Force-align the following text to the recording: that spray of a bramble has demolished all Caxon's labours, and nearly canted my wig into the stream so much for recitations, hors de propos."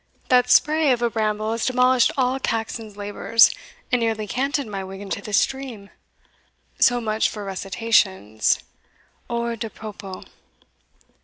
that 0.29 0.49
spray 0.49 0.91
of 0.91 1.03
a 1.03 1.11
bramble 1.11 1.51
has 1.51 1.63
demolished 1.67 2.11
all 2.17 2.39
Caxon's 2.39 2.97
labours, 2.97 3.53
and 3.91 3.99
nearly 3.99 4.25
canted 4.25 4.65
my 4.65 4.83
wig 4.83 4.99
into 4.99 5.21
the 5.21 5.31
stream 5.31 5.91
so 6.79 6.99
much 6.99 7.29
for 7.29 7.45
recitations, 7.45 8.63
hors 9.29 9.59
de 9.59 9.69
propos." 9.69 10.25